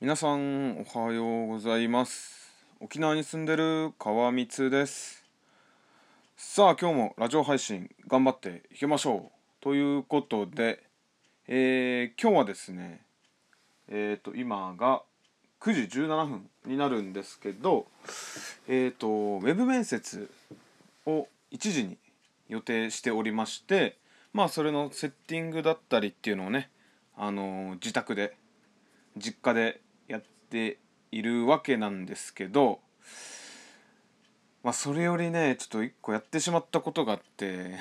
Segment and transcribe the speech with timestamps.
[0.00, 2.54] 皆さんおはようございます。
[2.78, 5.24] 沖縄に住んでる川光です。
[6.36, 10.84] さあ今日もラジオ配信頑張っていきましょうということで、
[11.48, 13.00] えー、今日はですね
[13.88, 15.02] えっ、ー、と今が
[15.60, 17.86] 9時17分になるんですけど
[18.68, 20.30] えっ、ー、とウェブ面接
[21.06, 21.98] を1時に
[22.48, 23.96] 予定しておりまして
[24.32, 26.70] まあそれのセッティングだったりっていうのをね
[27.16, 28.36] あの自宅で
[29.16, 29.80] 実家で
[30.48, 30.78] って
[31.12, 32.80] いるわけなんですけど
[34.62, 37.74] まあそれよりねちょっと一個やってしまったことがあって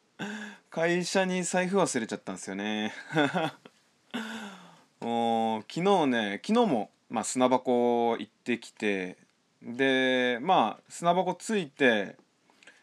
[0.70, 2.92] 会社に財布忘れちゃったんですよね。
[5.00, 9.16] もう昨日ね昨日も、まあ、砂箱行ってきて
[9.62, 12.16] でまあ砂箱ついて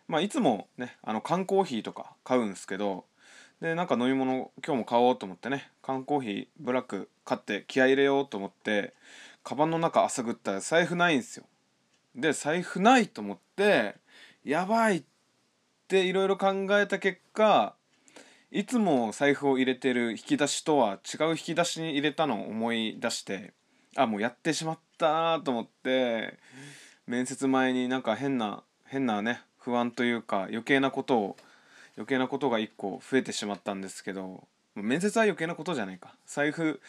[0.08, 3.06] まあいつもねあの缶コーヒーとか買うんですけど
[3.62, 8.94] でなんか飲み物今日も買おうと思ってね缶コーヒーブラック買って気合い入れようと思って
[9.44, 11.46] カバンの中朝ぐったら財布ないんですよ。
[12.16, 13.96] で財布ないと思って
[14.44, 15.04] やばいっ
[15.88, 17.76] ていろいろ考えた結果
[18.52, 23.54] いつも財布を入れてる引き出しとは違う引き出しに入れたのを思い出して
[23.96, 26.38] あもうやってしまったと思って
[27.08, 31.38] 面接前になんか変な変なね不安というか余計なことを
[31.98, 36.16] 余計なことが1個増えてしまったんですけど面接は余計なことじゃないか。
[36.26, 36.80] 財布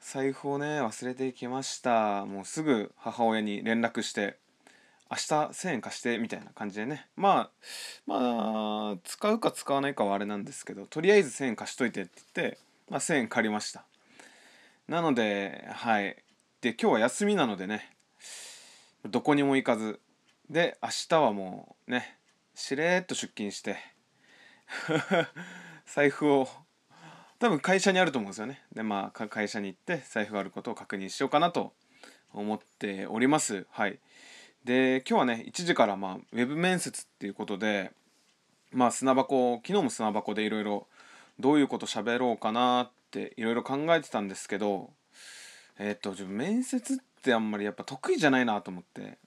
[0.00, 2.24] 財布をね忘れていきました。
[2.24, 4.38] もうすぐ母親に連絡して
[5.10, 7.06] 明日1000円貸してみたいな感じでね。
[7.16, 7.50] まあ
[8.06, 12.58] まあ使うか使わないかはあれなんですけどとりあえず1000円貸しといてって言って、
[12.88, 13.84] まあ、1000円借りました。
[14.88, 16.16] なのではい。
[16.62, 17.94] で今日は休みなのでね
[19.04, 20.00] どこにも行かず。
[20.48, 22.16] で明日はもうね
[22.54, 23.76] しれっと出勤して
[25.86, 26.48] 財布を
[27.38, 28.62] 多分会社にあると思うんですよね。
[28.72, 31.72] でまあ会社に行って財布があることを確認しようかなと
[32.32, 33.66] 思っております。
[33.70, 33.98] はい。
[34.64, 37.92] で今日はね1時からまあウェブ面接っていうことで
[38.70, 40.86] まあ砂箱昨日も砂箱でいろいろ
[41.40, 44.90] どういうこと喋ろうかなっていろいろ考えてたんですけど
[45.78, 49.18] えっ、と自分面接ってあんまりやっぱ得意じゃないなと思って。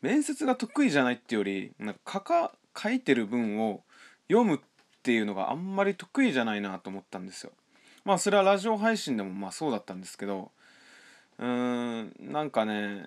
[0.00, 3.82] 面接が得意じゃないっていうよりなんか書か書いてる文を
[4.28, 4.58] 読むっ
[5.02, 7.52] ていうのがあんまり得意じゃないなと思ったんですよ。
[8.04, 10.52] まあそれはラジオ配信でもまあそうだったんですけど
[11.38, 13.06] うーんなんかね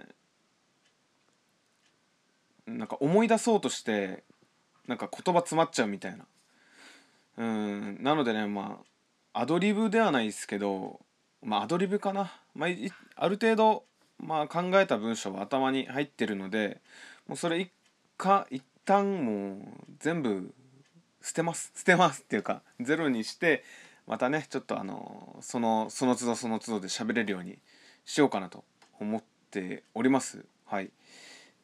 [2.68, 4.24] なんか思い出そうとして
[4.88, 6.25] なんか言葉詰まっちゃうみたいな
[7.38, 8.80] うんなのでねま
[9.34, 11.00] あアドリブではないですけど
[11.41, 12.69] まあアドリブかな、まあ、
[13.16, 13.84] ある程度、
[14.19, 16.81] まあ、考えた文章は頭に入ってるので
[17.28, 17.72] もうそれ一
[18.18, 19.57] か一旦もう
[20.00, 20.53] 全部
[21.22, 21.72] 捨てます。
[21.75, 22.22] 捨てます。
[22.22, 23.63] っていうかゼロにして
[24.07, 27.59] またねちょっとあのそのその都度その都度で喋れるように
[28.06, 28.63] しようかなと
[29.00, 30.46] 思っております。
[30.66, 30.90] はい。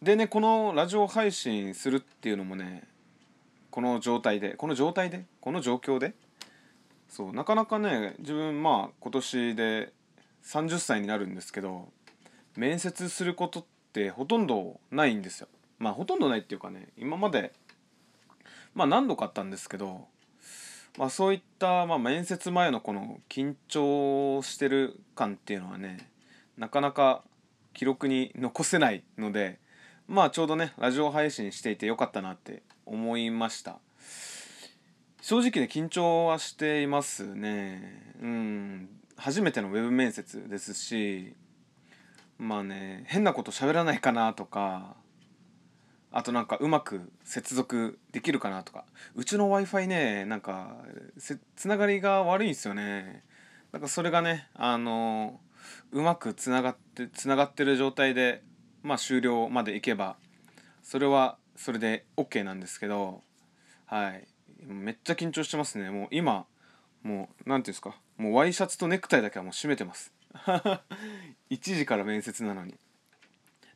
[0.01, 2.83] でねこのラジオ配信するっていうのもね
[3.71, 5.25] この状態でこの状態で？
[5.41, 6.13] この状況で？
[7.09, 9.93] そうなかなかね自分まあ今年で
[10.43, 11.87] 30歳になるんですけど
[12.55, 15.47] 面接することってほとんどないんですよ。
[15.79, 17.53] まあほとんどないっていうかね今まで
[18.75, 20.05] まあ何度かあったんですけど
[20.97, 26.09] まあそういった、まあ、面接前のこの緊張してる感っていうのはね
[26.57, 27.23] なかなか
[27.73, 29.59] 記録に残せないので
[30.07, 33.79] まあちょうどねラジオ配信していてよかったなって思いました。
[35.21, 38.13] 正直ね緊張はしていますね。
[38.21, 38.89] うん。
[39.17, 41.33] 初めてのウェブ面接ですし
[42.37, 44.95] まあね変なこと喋らないかなとか
[46.17, 48.85] あとなんかうまく接続できるかなとか。
[49.15, 50.77] うちの w i f i ねなんか
[51.57, 53.21] つながりが悪いんですよね。
[53.73, 55.41] だからそれがねあの
[55.91, 58.43] うまくつながってつながってる状態で
[58.81, 60.15] まあ、終了までいけば
[60.83, 63.21] それはそれで OK なんですけど
[63.85, 64.25] はい。
[64.65, 65.89] めっちゃ緊張してますね。
[65.89, 66.45] もう今
[67.03, 67.93] もう何ていうんですか。
[68.17, 70.13] もうワイシャツとネクタイだけはもう締めてます。
[71.51, 72.75] 1時から面接なのに。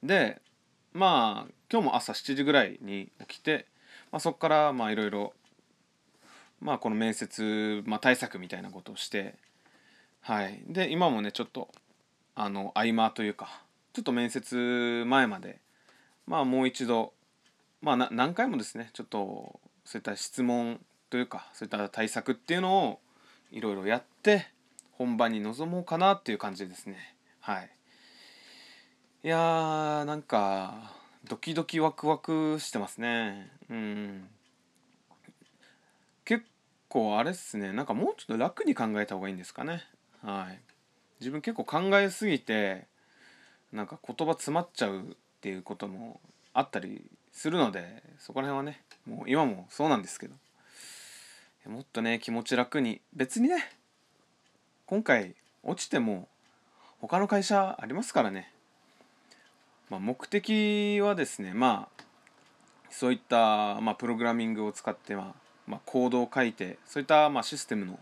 [0.02, 0.42] で
[0.94, 3.66] まあ今日も朝7時ぐらいに起きて、
[4.12, 5.34] まあ、そこからまあいろいろ
[6.62, 9.36] まあこの面接、まあ、対策みたいなことをして
[10.22, 10.60] はい。
[10.68, 11.70] で今もねちょっと
[12.36, 13.62] あの合間というか
[13.94, 15.60] ちょっと面接前まで
[16.26, 17.14] まあもう一度
[17.82, 23.00] まあ何回もですねちょっとそういった質問というかそういった対策っていうのを
[23.52, 24.48] いろいろやって
[24.92, 27.16] 本番に臨もうかなっていう感じですね。
[27.40, 27.70] はい。
[29.22, 30.94] いやーなんか
[31.28, 33.52] ドキドキワクワクしてますね。
[33.70, 34.30] うん。
[36.24, 36.46] 結
[36.88, 37.74] 構あれっすね。
[37.74, 39.84] なんかもうちょっと楽に考えた方がいいんですかね。
[40.24, 40.62] はい。
[41.20, 42.88] 自分結構考えすぎて
[43.74, 45.04] なんか言葉詰まっちゃうっ
[45.42, 46.22] ていうことも
[46.54, 50.36] あったりするのでそこら辺はねもう今もそうなんですけど。
[51.66, 53.70] もっとね気持ち楽に別にね
[54.86, 56.30] 今回落ちても
[57.02, 58.54] 他の会社ありますからね、
[59.90, 62.04] まあ、目的はですねまあ
[62.90, 65.34] そういった、まあ、プログラミングを使って、まあ
[65.68, 68.00] まあ、コードを書いてそういった、まあ、システムの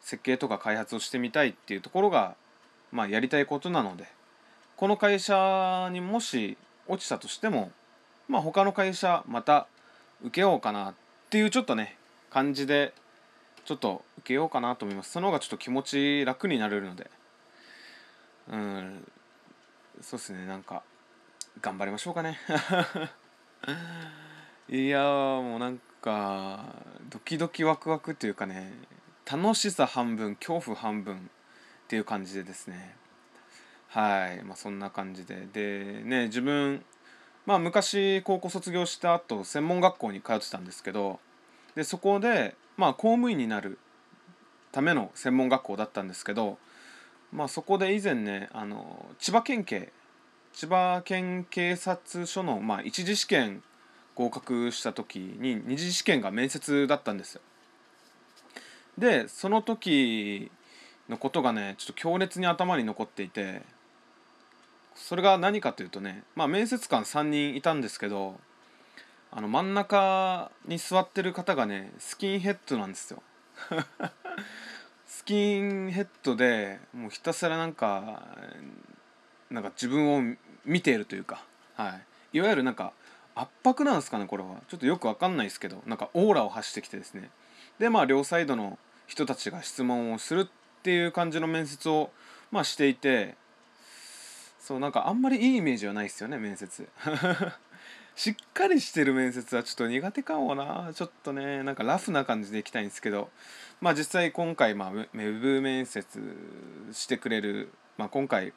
[0.00, 2.36] 設計とか開発をしてみたいっていうところが、
[2.92, 4.06] まあ、やりたいことなので
[4.76, 6.56] この会社にもし
[6.86, 7.72] 落ちたとしても、
[8.28, 9.66] まあ、他の会社また
[10.22, 10.94] 受けようかなっ
[11.30, 11.96] ていうちょっとね
[12.30, 12.92] 感じで
[13.64, 15.10] ちょっと受けようかなと思います。
[15.10, 17.10] その方がちょっと気持ち楽になれるので。
[18.52, 19.12] うん。
[20.00, 20.84] そうっすねなんか。
[21.60, 22.38] 頑張りましょうかね。
[24.68, 26.64] いやもうなんか
[27.08, 28.72] ドキドキワクワクっていうかね
[29.30, 31.18] 楽しさ半分恐怖半分っ
[31.88, 32.96] ていう感じでですね。
[33.88, 34.42] はい。
[34.42, 35.46] まあそんな感じで。
[35.52, 36.84] でね自分
[37.46, 41.20] まあ昔高校卒業した後専門学校に通ってたんですけど
[41.74, 43.78] でそこでまあ公務員になる
[44.72, 46.58] ための専門学校だったんですけど
[47.32, 49.92] まあそこで以前ねあの千葉県警
[50.56, 53.62] 千葉県警察署の、まあ、一次試験
[54.14, 57.42] 合格した時に二次試験が面接だったんですよ。
[58.96, 60.50] でその時
[61.10, 63.60] のことがねちょっと強烈に頭に残っていて
[64.94, 68.40] それが何かというとねまあ面接官3人いたんですけど
[69.30, 73.22] あの真ん中に座ってる方がねスキンヘッドなんですよ
[75.06, 78.22] スキンヘッドでもうひたすらなんか
[79.50, 81.44] なんか自分を見ているというか、
[81.74, 81.98] は
[82.32, 82.92] い、いわゆるなんか
[83.34, 84.56] 圧迫なんですかねこれは。
[84.68, 87.30] ちょっとよくわかんないですけどなんかオーラを発してきてですね。
[87.78, 92.10] でまあ両サイドの人たちが質問をするっていう感じの面接を
[92.50, 93.34] まあしていて
[94.58, 96.88] そうなんかあんまりいいイメージはないですよね面接。
[98.16, 100.90] しっかりしてる面接はちょっと苦手かもな。
[100.94, 103.30] ちょっとねなんかラフな感じでいきたいんですけど
[103.82, 106.18] まあ実際今回まあウェブ面接
[106.92, 108.54] してくれる、まあ、今回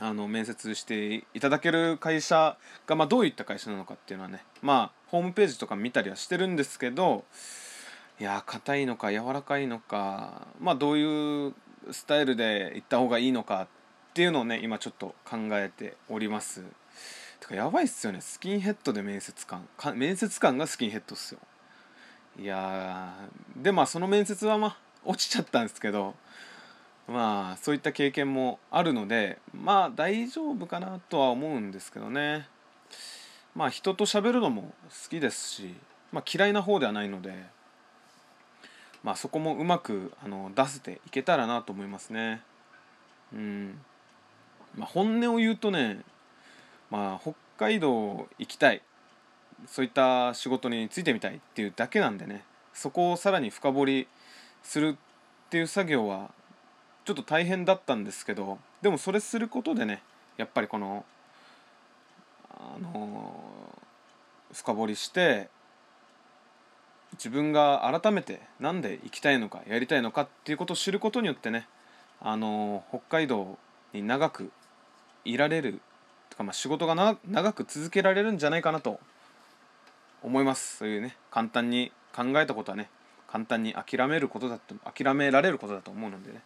[0.00, 2.56] あの面接していただける会社
[2.86, 7.24] が、まあ、どういった会社なのかっていうのはねまあホームページとか見たりはしてるんですけど
[8.18, 11.54] いや硬いのか柔らかいのかまあどういう
[11.90, 13.68] スタイルで行った方がいいのかっ
[14.14, 16.62] ていうのをね今ちょっと考えております。
[17.40, 18.20] てかやばいっすよね。
[18.20, 19.66] スキンヘッドで面接官。
[19.96, 21.40] 面接官がスキンヘッドっすよ。
[22.38, 23.14] いや
[23.56, 26.14] でまあその面接はまあ落ちちゃったんですけど
[27.08, 32.48] まあそういった経験もあるのでまあ大丈夫かなとは思うんですけどね。
[33.54, 35.74] まあ人と喋るのも好きですし、
[36.10, 37.44] まあ、嫌いな方ではないので
[39.02, 42.42] まあそこもうまくあの出せていけたらなと思いますね。
[43.32, 43.78] うん。
[44.76, 46.00] まあ本音を言うとね
[46.90, 48.82] まあ北海道行きたい。
[49.66, 52.44] そういった仕事に就いてみたいっていうだけなんでね。
[52.72, 54.08] そこをさらに深掘り
[54.62, 56.30] するっていう作業は
[57.04, 60.02] ちょっと大変だったんですけどでもそれすることでね
[60.36, 61.04] やっぱりこの
[62.48, 63.34] あの
[64.52, 65.48] 深掘りして
[67.14, 71.66] 自分が改めて何で行きたいのかやりたいのかっていうことを知ることによってね
[72.20, 73.58] あの北海道
[73.92, 74.50] に長く
[75.24, 75.80] いられる
[76.30, 78.98] とか、まあ、仕事が長く続けられるんじゃないかなと
[80.22, 82.88] 思いますそういうね簡単に考えたことはね
[83.26, 86.42] 簡単に諦めることだと諦められることだと思うのでね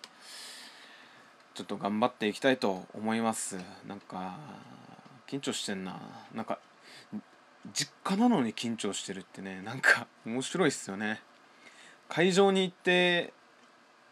[1.57, 3.57] ちょっと頑張っていきたいと思います。
[3.89, 4.37] なんか
[5.27, 5.99] 緊張してんな。
[6.35, 6.59] なんか
[7.73, 9.63] 実家なのに緊張してるってね。
[9.63, 11.23] なんか面白いっすよね。
[12.11, 13.33] 会場に行って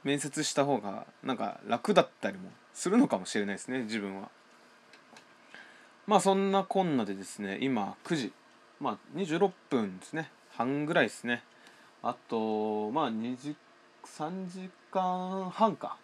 [0.04, 4.30] 面接した方がなんか楽だったりもするのかもしれないですね自分は。
[6.06, 8.32] まあそんなこんなでですね今9時
[8.80, 10.30] まあ26分ですね。
[10.48, 11.42] 半ぐらいですね。
[12.02, 13.54] あとまあ2時
[14.06, 15.98] 3時間半か。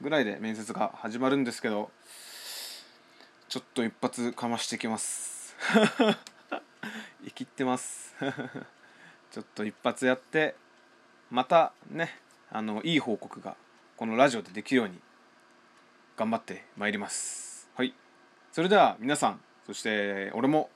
[0.00, 1.90] ぐらいで面接が始まるんですけど
[3.48, 5.56] ちょっと一発かましてきます。
[7.24, 8.14] 生きってます。
[9.32, 10.54] ちょっと一発やって
[11.30, 12.16] またね
[12.50, 13.56] あのいい報告が
[13.96, 15.00] このラジオでできるように
[16.16, 17.68] 頑張ってまいります。
[17.74, 17.92] はい。
[18.52, 20.70] それでは皆さんそして俺も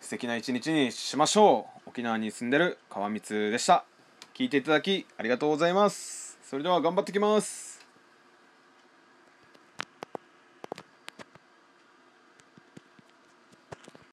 [0.00, 1.90] 素敵な一日にしましょう。
[1.90, 3.84] 沖縄に住んでる川光でした。
[4.34, 6.38] 聞いていただきありがとうございます。
[6.42, 7.71] それでは頑張ってきます。